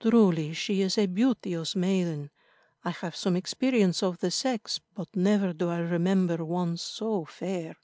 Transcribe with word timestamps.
Truly 0.00 0.54
she 0.54 0.80
is 0.80 0.96
a 0.96 1.04
beauteous 1.04 1.76
maiden. 1.76 2.30
I 2.82 2.88
have 2.92 3.14
some 3.14 3.36
experience 3.36 4.02
of 4.02 4.20
the 4.20 4.30
sex, 4.30 4.80
but 4.94 5.14
never 5.14 5.52
do 5.52 5.68
I 5.68 5.80
remember 5.80 6.42
one 6.46 6.78
so 6.78 7.26
fair." 7.26 7.76